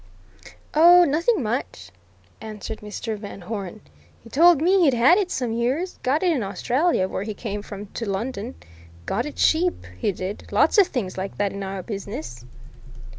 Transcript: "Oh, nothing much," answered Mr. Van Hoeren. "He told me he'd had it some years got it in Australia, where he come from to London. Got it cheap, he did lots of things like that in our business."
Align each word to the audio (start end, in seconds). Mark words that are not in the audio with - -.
"Oh, 0.73 1.03
nothing 1.05 1.43
much," 1.43 1.91
answered 2.41 2.79
Mr. 2.79 3.15
Van 3.19 3.41
Hoeren. 3.41 3.81
"He 4.23 4.31
told 4.31 4.59
me 4.59 4.79
he'd 4.81 4.95
had 4.95 5.19
it 5.19 5.29
some 5.29 5.51
years 5.51 5.99
got 6.01 6.23
it 6.23 6.31
in 6.31 6.41
Australia, 6.41 7.07
where 7.07 7.21
he 7.21 7.35
come 7.35 7.61
from 7.61 7.85
to 7.93 8.09
London. 8.09 8.55
Got 9.05 9.27
it 9.27 9.35
cheap, 9.35 9.85
he 9.99 10.11
did 10.11 10.51
lots 10.51 10.79
of 10.79 10.87
things 10.87 11.19
like 11.19 11.37
that 11.37 11.53
in 11.53 11.61
our 11.61 11.83
business." 11.83 12.43